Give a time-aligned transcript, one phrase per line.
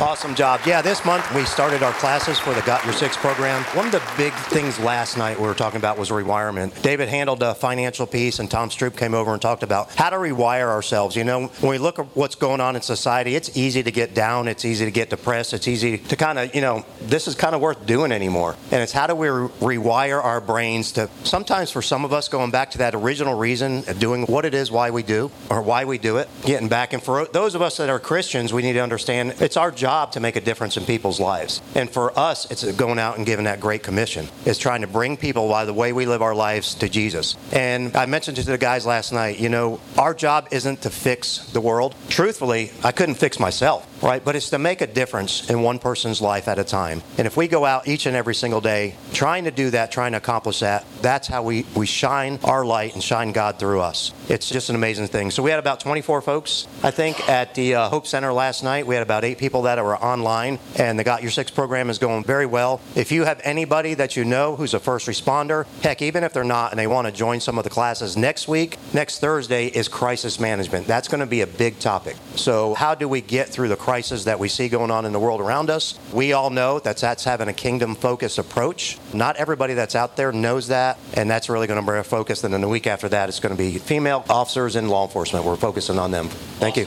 [0.00, 0.60] Awesome job.
[0.64, 3.62] Yeah, this month we started our classes for the Got Your Six program.
[3.76, 6.72] One of the big things last night we were talking about was rewirement.
[6.82, 10.16] David handled the financial piece, and Tom Stroop came over and talked about how to
[10.16, 11.16] rewire ourselves.
[11.16, 14.14] You know, when we look at what's going on in society, it's easy to get
[14.14, 17.34] down, it's easy to get depressed, it's easy to kind of, you know, this is
[17.34, 18.56] kind of worth doing anymore.
[18.72, 22.26] And it's how do we re- rewire our brains to sometimes for some of us
[22.26, 25.60] going back to that original reason of doing what it is why we do or
[25.60, 26.94] why we do it, getting back.
[26.94, 29.89] And for those of us that are Christians, we need to understand it's our job
[30.12, 31.60] to make a difference in people's lives.
[31.74, 34.28] And for us, it's going out and giving that great commission.
[34.46, 37.36] It's trying to bring people by the way we live our lives to Jesus.
[37.52, 41.38] And I mentioned to the guys last night, you know, our job isn't to fix
[41.52, 41.94] the world.
[42.08, 44.24] Truthfully, I couldn't fix myself right?
[44.24, 47.02] But it's to make a difference in one person's life at a time.
[47.18, 50.12] And if we go out each and every single day trying to do that, trying
[50.12, 54.12] to accomplish that, that's how we, we shine our light and shine God through us.
[54.28, 55.30] It's just an amazing thing.
[55.30, 58.86] So we had about 24 folks, I think, at the uh, Hope Center last night.
[58.86, 61.98] We had about eight people that were online, and the Got Your Six program is
[61.98, 62.80] going very well.
[62.94, 66.44] If you have anybody that you know who's a first responder, heck, even if they're
[66.44, 69.88] not and they want to join some of the classes next week, next Thursday is
[69.88, 70.86] crisis management.
[70.86, 72.16] That's going to be a big topic.
[72.40, 75.18] So, how do we get through the crisis that we see going on in the
[75.18, 75.98] world around us.
[76.12, 78.98] We all know that that's having a kingdom focused approach.
[79.12, 82.44] Not everybody that's out there knows that, and that's really going to bring a focus.
[82.44, 85.44] And then the week after that, it's going to be female officers in law enforcement.
[85.44, 86.28] We're focusing on them.
[86.58, 86.86] Thank you.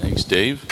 [0.00, 0.64] Thanks, Dave.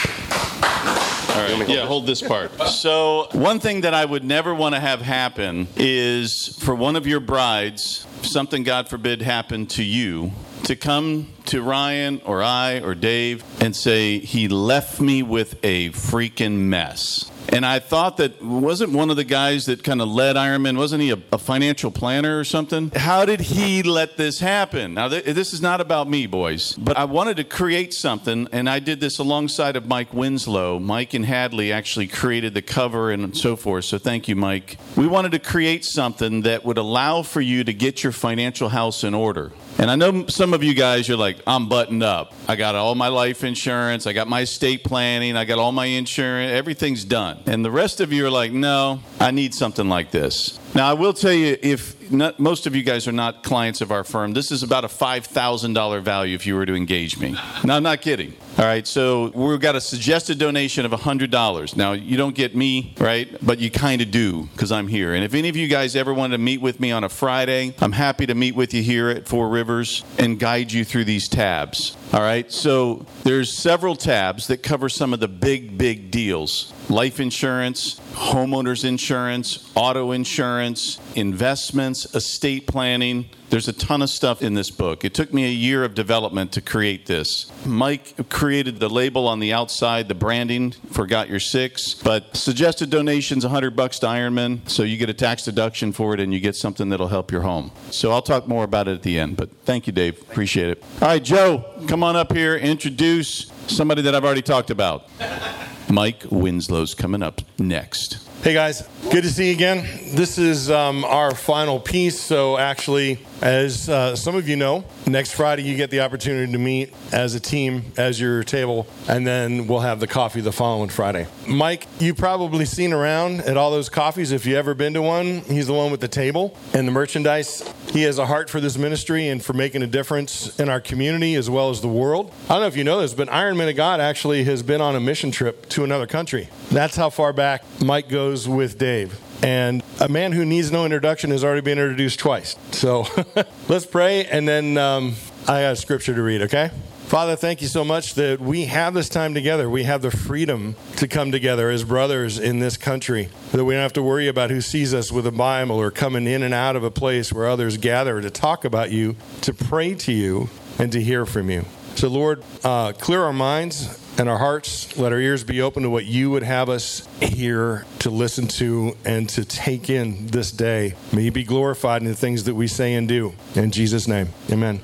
[1.29, 1.67] All right.
[1.67, 2.51] Yeah, hold this part.
[2.67, 7.07] So, one thing that I would never want to have happen is for one of
[7.07, 10.31] your brides, something God forbid happened to you,
[10.63, 15.89] to come to Ryan or I or Dave and say, he left me with a
[15.89, 17.29] freaking mess.
[17.53, 21.03] And I thought that wasn't one of the guys that kind of led Ironman, wasn't
[21.03, 22.89] he a, a, financial planner or something?
[22.95, 24.95] How did he let this happen?
[24.95, 28.67] Now, th- this is not about me, boys, but I wanted to create something, and
[28.67, 30.79] I did this alongside of Mike Winslow.
[30.79, 34.79] Mike and Hadley actually created the cover and so forth, so thank you, Mike.
[34.97, 39.03] We wanted to create something that would allow for you to get your financial house
[39.03, 39.51] in order.
[39.77, 42.33] And I know some of you guys, you're like, I'm buttoned up.
[42.47, 45.85] I got all my life insurance, I got my estate planning, I got all my
[45.85, 47.42] insurance, everything's done.
[47.45, 50.59] And the rest of you are like, no, I need something like this.
[50.75, 53.91] Now, I will tell you, if not, most of you guys are not clients of
[53.91, 57.35] our firm, this is about a $5,000 value if you were to engage me.
[57.63, 58.33] No, I'm not kidding.
[58.57, 61.75] All right, so we've got a suggested donation of $100.
[61.75, 63.35] Now, you don't get me, right?
[63.45, 65.13] But you kind of do because I'm here.
[65.13, 67.75] And if any of you guys ever want to meet with me on a Friday,
[67.79, 71.27] I'm happy to meet with you here at Four Rivers and guide you through these
[71.27, 71.95] tabs.
[72.13, 77.19] All right, so there's several tabs that cover some of the big, big deals life
[77.19, 83.25] insurance, homeowners insurance, auto insurance, investments, estate planning.
[83.49, 85.03] There's a ton of stuff in this book.
[85.03, 87.51] It took me a year of development to create this.
[87.65, 92.91] Mike created the label on the outside, the branding for Got Your Six, but suggested
[92.91, 96.39] donations 100 bucks to Ironman, so you get a tax deduction for it and you
[96.39, 97.71] get something that'll help your home.
[97.89, 100.21] So I'll talk more about it at the end, but thank you, Dave.
[100.21, 100.83] Appreciate it.
[101.01, 105.09] All right, Joe, come on up here, introduce somebody that I've already talked about.
[105.89, 108.19] Mike Winslow's coming up next.
[108.43, 109.85] Hey guys, good to see you again.
[110.15, 112.19] This is um, our final piece.
[112.19, 116.57] So, actually, as uh, some of you know, next Friday you get the opportunity to
[116.57, 120.87] meet as a team as your table, and then we'll have the coffee the following
[120.89, 121.27] Friday.
[121.45, 125.41] Mike, you've probably seen around at all those coffees if you've ever been to one.
[125.41, 127.69] He's the one with the table and the merchandise.
[127.91, 131.35] He has a heart for this ministry and for making a difference in our community
[131.35, 132.33] as well as the world.
[132.45, 134.79] I don't know if you know this, but Iron Men of God actually has been
[134.79, 136.47] on a mission trip to another country.
[136.71, 139.19] That's how far back Mike goes with Dave.
[139.43, 142.55] And a man who needs no introduction has already been introduced twice.
[142.71, 143.05] So
[143.67, 146.71] let's pray, and then um, I got a scripture to read, okay?
[147.07, 149.69] Father, thank you so much that we have this time together.
[149.69, 153.29] We have the freedom to come together as brothers in this country.
[153.51, 156.25] That we don't have to worry about who sees us with a Bible or coming
[156.25, 159.93] in and out of a place where others gather to talk about you, to pray
[159.95, 160.49] to you,
[160.79, 161.65] and to hear from you.
[161.95, 164.97] So, Lord, uh, clear our minds and our hearts.
[164.97, 168.95] Let our ears be open to what you would have us hear, to listen to,
[169.05, 170.95] and to take in this day.
[171.11, 173.33] May you be glorified in the things that we say and do.
[173.55, 174.81] In Jesus' name, amen.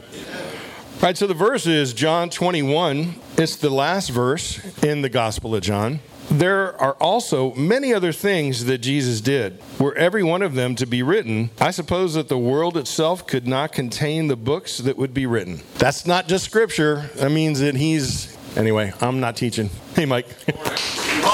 [0.95, 3.15] All right, so the verse is John 21.
[3.37, 6.01] It's the last verse in the Gospel of John.
[6.29, 9.59] There are also many other things that Jesus did.
[9.79, 13.47] Were every one of them to be written, I suppose that the world itself could
[13.47, 15.61] not contain the books that would be written.
[15.79, 17.09] That's not just scripture.
[17.15, 19.69] That means that he's Anyway, I'm not teaching.
[19.95, 20.27] Hey, Mike.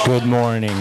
[0.06, 0.75] Good morning.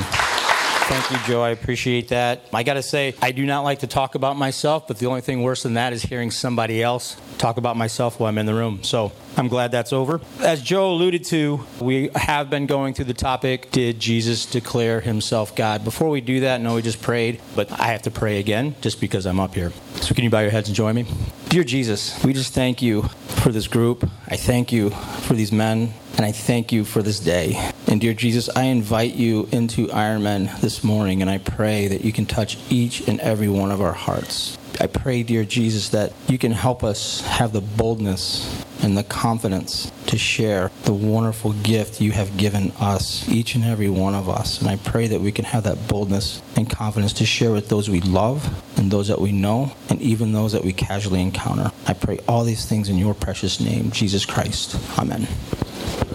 [0.86, 1.42] Thank you, Joe.
[1.42, 2.42] I appreciate that.
[2.52, 5.22] I got to say, I do not like to talk about myself, but the only
[5.22, 8.54] thing worse than that is hearing somebody else talk about myself while I'm in the
[8.54, 8.82] room.
[8.82, 10.20] So I'm glad that's over.
[10.40, 15.56] As Joe alluded to, we have been going through the topic Did Jesus declare himself
[15.56, 15.84] God?
[15.84, 19.00] Before we do that, no, we just prayed, but I have to pray again just
[19.00, 19.72] because I'm up here.
[19.96, 21.06] So, can you bow your heads and join me?
[21.48, 23.02] Dear Jesus, we just thank you
[23.42, 24.08] for this group.
[24.28, 27.72] I thank you for these men, and I thank you for this day.
[27.88, 32.12] And dear Jesus, I invite you into Ironman this morning, and I pray that you
[32.12, 34.56] can touch each and every one of our hearts.
[34.80, 39.90] I pray, dear Jesus, that you can help us have the boldness and the confidence
[40.06, 44.60] to share the wonderful gift you have given us, each and every one of us.
[44.60, 47.88] And I pray that we can have that boldness and confidence to share with those
[47.88, 48.46] we love
[48.76, 51.70] and those that we know and even those that we casually encounter.
[51.86, 54.76] I pray all these things in your precious name, Jesus Christ.
[54.98, 55.28] Amen.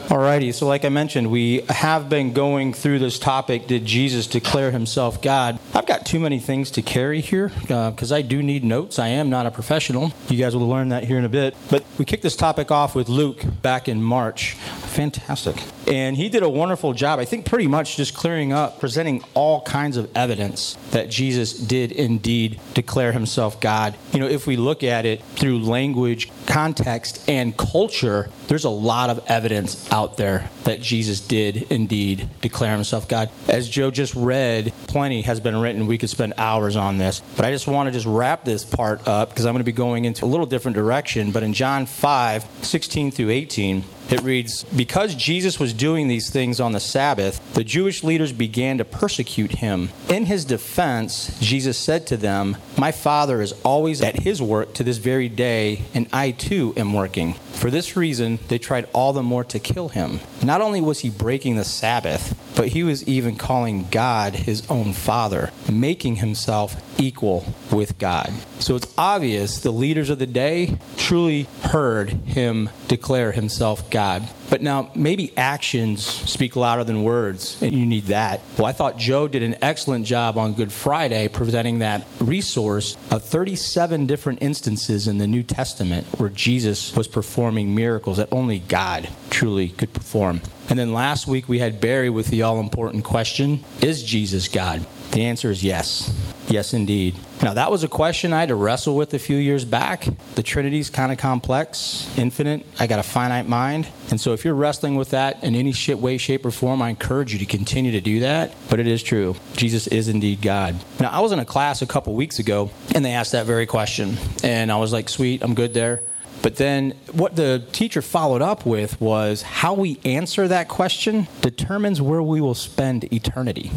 [0.09, 4.71] Alrighty, so like I mentioned, we have been going through this topic Did Jesus declare
[4.71, 5.59] himself God?
[5.75, 8.97] I've got too many things to carry here because uh, I do need notes.
[8.97, 10.11] I am not a professional.
[10.27, 11.55] You guys will learn that here in a bit.
[11.69, 14.53] But we kicked this topic off with Luke back in March.
[14.53, 15.57] Fantastic.
[15.89, 19.61] And he did a wonderful job, I think, pretty much just clearing up, presenting all
[19.61, 23.95] kinds of evidence that Jesus did indeed declare himself God.
[24.13, 29.09] You know, if we look at it through language, context, and culture, there's a lot
[29.09, 33.31] of evidence out there that Jesus did indeed declare himself God.
[33.47, 35.87] As Joe just read, plenty has been written.
[35.87, 39.07] We could spend hours on this, but I just want to just wrap this part
[39.07, 41.31] up because I'm going to be going into a little different direction.
[41.31, 46.59] But in John 5 16 through 18, it reads Because Jesus was doing these things
[46.59, 49.89] on the Sabbath, the Jewish leaders began to persecute him.
[50.07, 54.83] In his defense, Jesus said to them, My Father is always at his work to
[54.85, 57.33] this very day, and I too am working.
[57.33, 60.21] For this reason, they tried all the more to kill him.
[60.41, 64.93] Not only was he breaking the Sabbath, but he was even calling God his own
[64.93, 68.31] Father, making himself equal with God.
[68.59, 74.29] So it's obvious the leaders of the day truly heard him declare himself God.
[74.49, 78.41] But now, maybe actions speak louder than words, and you need that.
[78.57, 83.23] Well, I thought Joe did an excellent job on Good Friday presenting that resource of
[83.23, 89.09] 37 different instances in the New Testament where Jesus was performing miracles that only God
[89.29, 90.41] truly could perform.
[90.69, 94.85] And then last week we had Barry with the all important question Is Jesus God?
[95.11, 96.13] The answer is yes.
[96.49, 97.15] Yes, indeed.
[97.43, 100.07] Now, that was a question I had to wrestle with a few years back.
[100.35, 102.65] The Trinity's kind of complex, infinite.
[102.79, 103.87] I got a finite mind.
[104.09, 106.89] And so, if you're wrestling with that in any shit, way, shape, or form, I
[106.89, 108.55] encourage you to continue to do that.
[108.69, 109.35] But it is true.
[109.55, 110.75] Jesus is indeed God.
[110.99, 113.65] Now, I was in a class a couple weeks ago, and they asked that very
[113.65, 114.17] question.
[114.43, 116.01] And I was like, sweet, I'm good there.
[116.41, 122.01] But then what the teacher followed up with was how we answer that question determines
[122.01, 123.71] where we will spend eternity.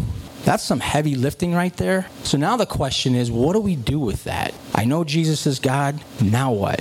[0.44, 2.08] That's some heavy lifting right there.
[2.24, 4.52] So now the question is, what do we do with that?
[4.74, 6.02] I know Jesus is God.
[6.20, 6.80] Now what?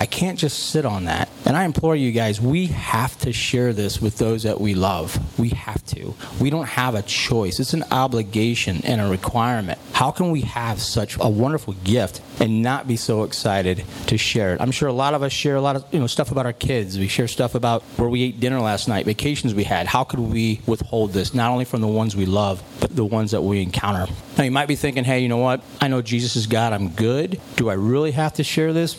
[0.00, 1.28] I can't just sit on that.
[1.44, 5.38] And I implore you guys, we have to share this with those that we love.
[5.38, 6.14] We have to.
[6.40, 7.60] We don't have a choice.
[7.60, 9.78] It's an obligation and a requirement.
[9.92, 14.54] How can we have such a wonderful gift and not be so excited to share
[14.54, 14.60] it?
[14.60, 16.52] I'm sure a lot of us share a lot of you know stuff about our
[16.52, 16.98] kids.
[16.98, 19.86] We share stuff about where we ate dinner last night, vacations we had.
[19.86, 23.32] How could we withhold this not only from the ones we love, but the ones
[23.32, 24.10] that we encounter?
[24.38, 25.62] Now you might be thinking, hey, you know what?
[25.80, 26.72] I know Jesus is God.
[26.72, 27.40] I'm good.
[27.56, 28.94] Do I really have to share this?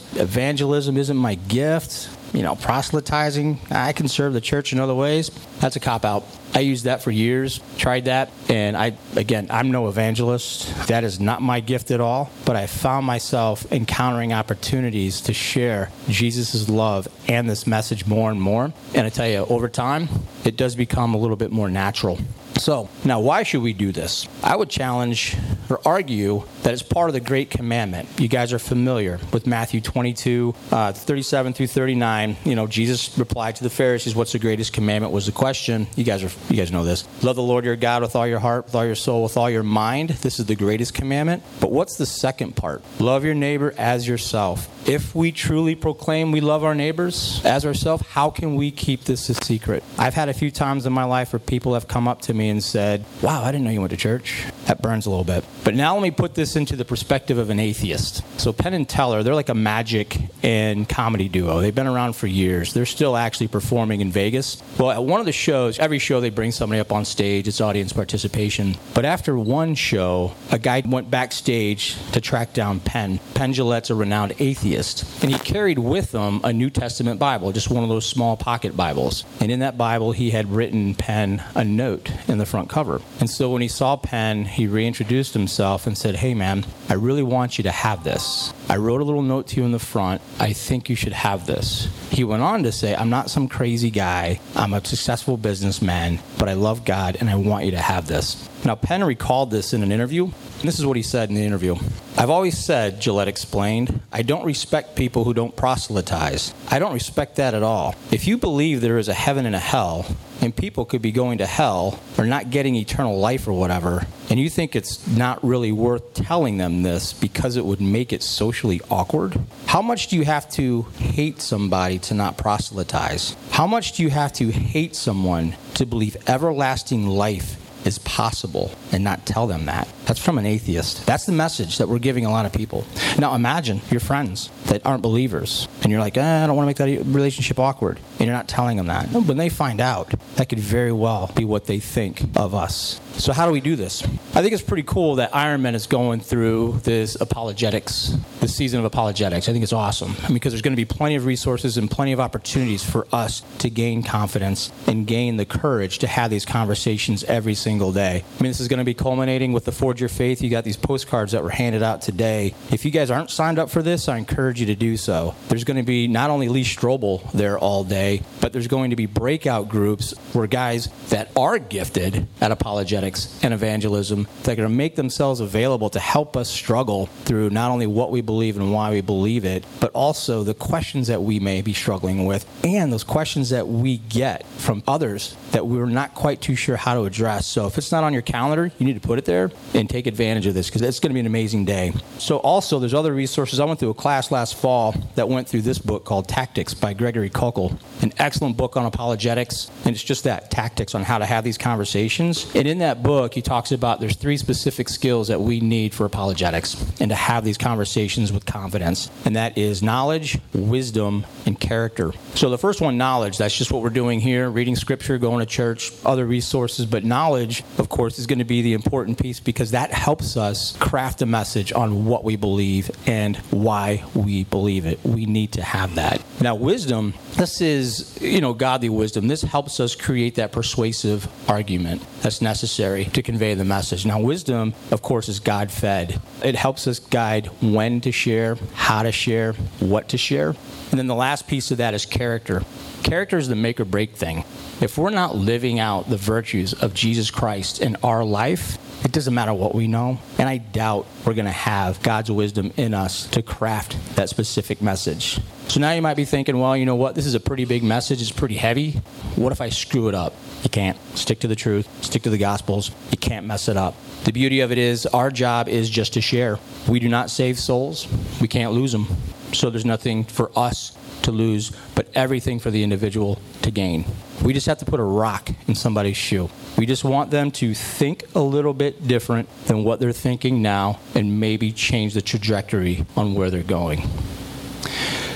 [0.91, 3.59] Evangelism isn't my gift you know, proselytizing.
[3.69, 5.31] I can serve the church in other ways.
[5.59, 6.25] That's a cop out.
[6.53, 10.87] I used that for years, tried that, and I, again, I'm no evangelist.
[10.87, 12.29] That is not my gift at all.
[12.45, 18.41] But I found myself encountering opportunities to share Jesus' love and this message more and
[18.41, 18.73] more.
[18.93, 20.09] And I tell you, over time,
[20.43, 22.19] it does become a little bit more natural.
[22.61, 24.27] So, now why should we do this?
[24.43, 25.35] I would challenge
[25.67, 28.07] or argue that it's part of the Great Commandment.
[28.19, 32.37] You guys are familiar with Matthew 22, uh, 37 through 39.
[32.45, 35.11] You know, Jesus replied to the Pharisees, What's the greatest commandment?
[35.11, 35.87] was the question.
[35.95, 37.03] You guys, are, you guys know this.
[37.23, 39.49] Love the Lord your God with all your heart, with all your soul, with all
[39.49, 40.09] your mind.
[40.09, 41.41] This is the greatest commandment.
[41.59, 42.83] But what's the second part?
[42.99, 44.69] Love your neighbor as yourself.
[44.85, 49.29] If we truly proclaim we love our neighbors as ourselves, how can we keep this
[49.29, 49.83] a secret?
[49.97, 52.49] I've had a few times in my life where people have come up to me
[52.49, 54.43] and said, Wow, I didn't know you went to church.
[54.71, 55.43] That burns a little bit.
[55.65, 58.23] But now let me put this into the perspective of an atheist.
[58.39, 61.59] So Penn and Teller, they're like a magic and comedy duo.
[61.59, 62.73] They've been around for years.
[62.73, 64.63] They're still actually performing in Vegas.
[64.79, 67.59] Well, at one of the shows, every show they bring somebody up on stage, it's
[67.59, 68.77] audience participation.
[68.93, 73.19] But after one show, a guy went backstage to track down Penn.
[73.33, 75.21] Penn Jillette's a renowned atheist.
[75.21, 78.77] And he carried with him a New Testament Bible, just one of those small pocket
[78.77, 79.25] Bibles.
[79.41, 83.01] And in that Bible, he had written Penn a note in the front cover.
[83.19, 87.23] And so when he saw Penn, he reintroduced himself and said, Hey, man, I really
[87.23, 88.53] want you to have this.
[88.69, 90.21] I wrote a little note to you in the front.
[90.39, 91.89] I think you should have this.
[92.11, 94.39] He went on to say, I'm not some crazy guy.
[94.55, 98.47] I'm a successful businessman, but I love God and I want you to have this.
[98.65, 101.43] Now, Penn recalled this in an interview, and this is what he said in the
[101.43, 101.75] interview.
[102.15, 106.53] I've always said, Jillette explained, I don't respect people who don't proselytize.
[106.69, 107.95] I don't respect that at all.
[108.11, 110.05] If you believe there is a heaven and a hell,
[110.39, 114.39] and people could be going to hell or not getting eternal life or whatever, and
[114.39, 118.81] you think it's not really worth telling them this because it would make it socially
[118.91, 123.35] awkward, how much do you have to hate somebody to not proselytize?
[123.49, 129.03] How much do you have to hate someone to believe everlasting life is possible and
[129.03, 129.87] not tell them that.
[130.11, 131.05] That's from an atheist.
[131.05, 132.83] That's the message that we're giving a lot of people.
[133.17, 136.83] Now imagine your friends that aren't believers and you're like, eh, I don't want to
[136.83, 137.97] make that relationship awkward.
[138.19, 139.07] And you're not telling them that.
[139.07, 142.99] When they find out, that could very well be what they think of us.
[143.13, 144.03] So, how do we do this?
[144.33, 148.85] I think it's pretty cool that Ironman is going through this apologetics, this season of
[148.85, 149.47] apologetics.
[149.47, 152.19] I think it's awesome because there's going to be plenty of resources and plenty of
[152.19, 157.53] opportunities for us to gain confidence and gain the courage to have these conversations every
[157.53, 158.23] single day.
[158.39, 160.41] I mean, this is going to be culminating with the Forge Your Faith.
[160.41, 162.53] You got these postcards that were handed out today.
[162.71, 165.35] If you guys aren't signed up for this, I encourage you to do so.
[165.47, 168.95] There's going to be not only Lee Strobel there all day, but there's going to
[168.95, 174.69] be breakout groups where guys that are gifted at apologetics and evangelism that are going
[174.69, 178.73] to make themselves available to help us struggle through not only what we believe and
[178.73, 182.91] why we believe it, but also the questions that we may be struggling with and
[182.91, 187.03] those questions that we get from others that we're not quite too sure how to
[187.03, 187.45] address.
[187.45, 189.51] So if it's not on your calendar, you need to put it there
[189.81, 191.91] and take advantage of this because it's going to be an amazing day.
[192.19, 193.59] So also, there's other resources.
[193.59, 196.93] I went through a class last fall that went through this book called Tactics by
[196.93, 201.25] Gregory Koukl, an excellent book on apologetics, and it's just that tactics on how to
[201.25, 202.49] have these conversations.
[202.55, 206.05] And in that book, he talks about there's three specific skills that we need for
[206.05, 209.09] apologetics and to have these conversations with confidence.
[209.25, 212.11] And that is knowledge, wisdom, and character.
[212.35, 215.45] So the first one, knowledge, that's just what we're doing here reading scripture, going to
[215.47, 216.85] church, other resources.
[216.85, 220.75] But knowledge, of course, is going to be the important piece because that helps us
[220.77, 224.99] craft a message on what we believe and why we believe it.
[225.03, 226.21] We need to have that.
[226.39, 229.27] Now, wisdom, this is, you know, godly wisdom.
[229.27, 234.05] This helps us create that persuasive argument that's necessary to convey the message.
[234.05, 236.21] Now, wisdom, of course, is God fed.
[236.43, 240.49] It helps us guide when to share, how to share, what to share.
[240.91, 242.63] And then the last piece of that is character.
[243.03, 244.43] Character is the make or break thing.
[244.81, 249.33] If we're not living out the virtues of Jesus Christ in our life, it doesn't
[249.33, 250.19] matter what we know.
[250.37, 254.81] And I doubt we're going to have God's wisdom in us to craft that specific
[254.81, 255.39] message.
[255.67, 257.15] So now you might be thinking, well, you know what?
[257.15, 258.21] This is a pretty big message.
[258.21, 258.91] It's pretty heavy.
[259.35, 260.33] What if I screw it up?
[260.63, 260.97] You can't.
[261.15, 262.91] Stick to the truth, stick to the Gospels.
[263.11, 263.95] You can't mess it up.
[264.23, 266.59] The beauty of it is, our job is just to share.
[266.87, 268.07] We do not save souls,
[268.39, 269.07] we can't lose them.
[269.53, 274.05] So there's nothing for us to lose, but everything for the individual to gain.
[274.43, 276.49] We just have to put a rock in somebody's shoe.
[276.81, 280.99] We just want them to think a little bit different than what they're thinking now
[281.13, 284.01] and maybe change the trajectory on where they're going.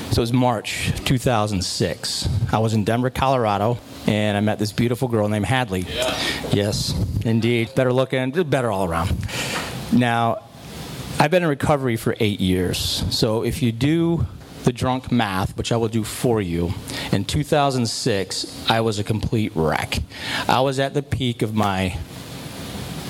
[0.09, 2.29] So it was March 2006.
[2.51, 5.81] I was in Denver, Colorado, and I met this beautiful girl named Hadley.
[5.81, 6.19] Yeah.
[6.51, 7.75] Yes, indeed.
[7.75, 9.15] Better looking, better all around.
[9.93, 10.41] Now,
[11.19, 13.05] I've been in recovery for eight years.
[13.11, 14.25] So if you do
[14.65, 16.73] the drunk math, which I will do for you.
[17.11, 19.99] In 2006, I was a complete wreck.
[20.47, 21.97] I was at the peak of my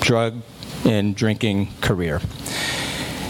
[0.00, 0.42] drug
[0.84, 2.20] and drinking career.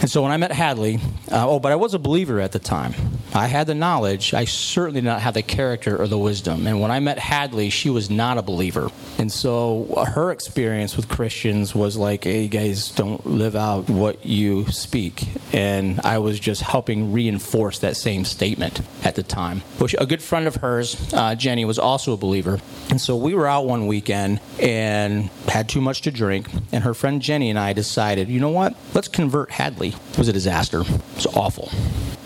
[0.07, 1.01] And so when I met Hadley,
[1.33, 2.95] uh, oh, but I was a believer at the time.
[3.35, 4.35] I had the knowledge.
[4.35, 6.69] I certainly did not have the character or the wisdom.
[6.69, 8.93] And when I met Hadley, she was not a believer.
[9.19, 14.67] And so her experience with Christians was like, hey, guys, don't live out what you
[14.69, 15.27] speak.
[15.53, 19.63] And I was just helping reinforce that same statement at the time.
[19.79, 22.61] Which a good friend of hers, uh, Jenny, was also a believer.
[22.91, 26.49] And so we were out one weekend and had too much to drink.
[26.71, 28.77] And her friend Jenny and I decided, you know what?
[28.95, 30.81] Let's convert Hadley it was a disaster.
[30.81, 31.71] It was awful.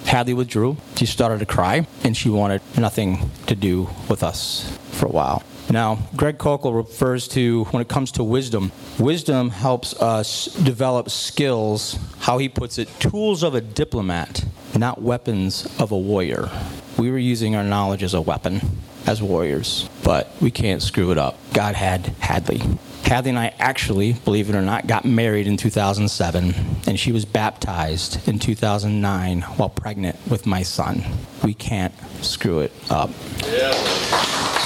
[0.07, 0.77] Hadley withdrew.
[0.97, 5.43] She started to cry, and she wanted nothing to do with us for a while.
[5.71, 11.97] Now, Greg Koukl refers to, when it comes to wisdom, wisdom helps us develop skills,
[12.19, 14.45] how he puts it, tools of a diplomat,
[14.77, 16.50] not weapons of a warrior.
[16.99, 18.61] We were using our knowledge as a weapon,
[19.07, 21.39] as warriors, but we can't screw it up.
[21.53, 22.61] God had Hadley.
[23.05, 26.55] Hadley and I actually, believe it or not, got married in 2007,
[26.87, 31.03] and she was baptized in 2009 while pregnant with my son.
[31.45, 33.11] We can't screw it up.
[33.47, 33.73] Yeah.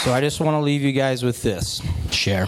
[0.04, 2.46] So I just want to leave you guys with this share.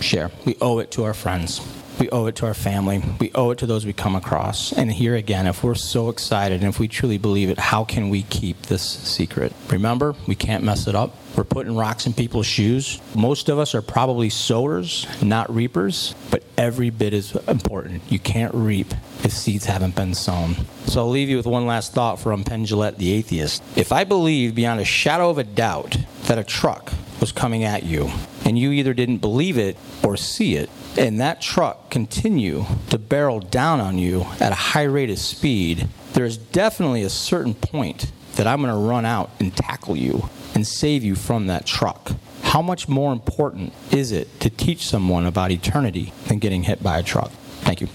[0.00, 0.30] Share.
[0.44, 1.60] We owe it to our friends.
[1.98, 3.02] We owe it to our family.
[3.20, 4.72] We owe it to those we come across.
[4.72, 8.08] And here again, if we're so excited and if we truly believe it, how can
[8.08, 9.52] we keep this secret?
[9.68, 11.14] Remember, we can't mess it up.
[11.36, 13.00] We're putting rocks in people's shoes.
[13.14, 18.02] Most of us are probably sowers, not reapers, but every bit is important.
[18.10, 18.92] You can't reap
[19.24, 20.56] if seeds haven't been sown.
[20.86, 23.62] So I'll leave you with one last thought from Penn the atheist.
[23.76, 27.82] If I believe beyond a shadow of a doubt that a truck was coming at
[27.82, 28.10] you,
[28.44, 33.40] and you either didn't believe it or see it, and that truck continue to barrel
[33.40, 38.46] down on you at a high rate of speed, there's definitely a certain point that
[38.46, 42.12] I'm going to run out and tackle you and save you from that truck.
[42.42, 46.98] How much more important is it to teach someone about eternity than getting hit by
[46.98, 47.30] a truck?
[47.62, 47.88] Thank you.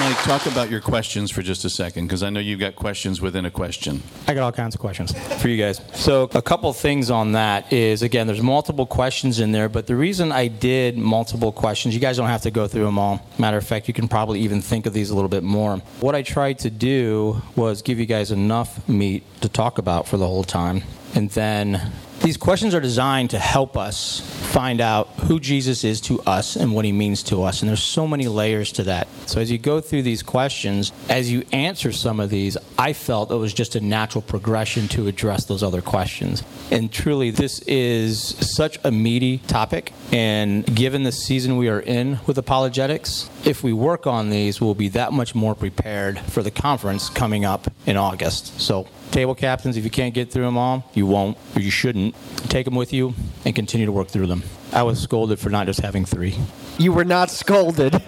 [0.00, 3.20] Mike, talk about your questions for just a second, because I know you've got questions
[3.20, 4.02] within a question.
[4.26, 5.80] I got all kinds of questions for you guys.
[5.94, 9.96] So, a couple things on that is again, there's multiple questions in there, but the
[9.96, 13.24] reason I did multiple questions, you guys don't have to go through them all.
[13.38, 15.76] Matter of fact, you can probably even think of these a little bit more.
[16.00, 20.16] What I tried to do was give you guys enough meat to talk about for
[20.16, 20.82] the whole time.
[21.14, 21.92] And then
[22.24, 26.74] these questions are designed to help us find out who Jesus is to us and
[26.74, 27.60] what he means to us.
[27.60, 29.08] And there's so many layers to that.
[29.26, 33.30] So as you go through these questions, as you answer some of these, I felt
[33.30, 36.42] it was just a natural progression to address those other questions.
[36.70, 38.22] And truly, this is
[38.54, 39.92] such a meaty topic.
[40.10, 44.74] And given the season we are in with apologetics, if we work on these, we'll
[44.74, 48.58] be that much more prepared for the conference coming up in August.
[48.58, 52.16] So table captains, if you can't get through them all, you won't, or you shouldn't.
[52.50, 54.42] Take them with you and continue to work through them.
[54.74, 56.36] I was scolded for not just having three.
[56.78, 57.92] You were not scolded.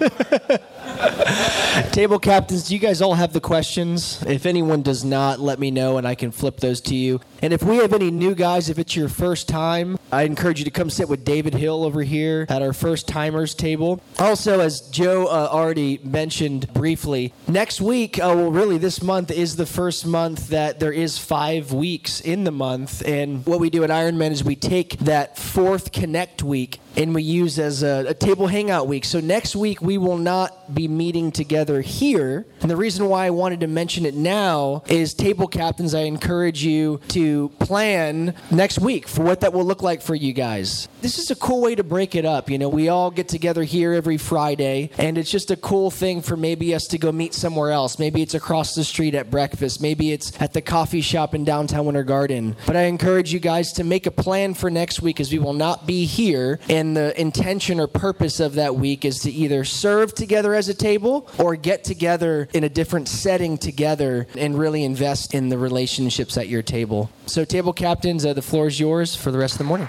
[1.93, 4.23] Table captains, do you guys all have the questions?
[4.27, 7.21] If anyone does not, let me know and I can flip those to you.
[7.43, 10.65] And if we have any new guys, if it's your first time, I encourage you
[10.65, 14.01] to come sit with David Hill over here at our first timers table.
[14.19, 19.57] Also, as Joe uh, already mentioned briefly, next week, uh, well, really, this month is
[19.57, 23.07] the first month that there is five weeks in the month.
[23.07, 27.23] And what we do at Ironman is we take that fourth Connect week and we
[27.23, 29.05] use as a, a, table hangout week.
[29.05, 32.47] So next week we will not be meeting together here.
[32.63, 36.65] And the reason why I wanted to mention it now is table captains, I encourage
[36.65, 40.89] you to plan next week for what that will look like for you guys.
[41.03, 42.51] This is a cool way to break it up.
[42.51, 46.23] You know, we all get together here every Friday, and it's just a cool thing
[46.23, 47.99] for maybe us to go meet somewhere else.
[47.99, 49.81] Maybe it's across the street at breakfast.
[49.81, 52.57] Maybe it's at the coffee shop in downtown Winter Garden.
[52.67, 55.53] But I encourage you guys to make a plan for next week as we will
[55.53, 59.65] not be here and and the intention or purpose of that week is to either
[59.65, 64.85] serve together as a table or get together in a different setting together and really
[64.85, 67.11] invest in the relationships at your table.
[67.27, 69.89] So, table captains, uh, the floor is yours for the rest of the morning.